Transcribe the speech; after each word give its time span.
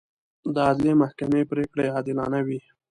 د 0.53 0.55
عدلي 0.69 0.93
محکمې 1.01 1.41
پرېکړې 1.51 1.85
عادلانه 1.95 2.39
وي. 2.47 2.59